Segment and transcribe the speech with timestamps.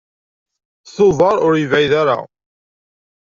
[0.95, 2.17] Tubeṛ ur yebɛid ara.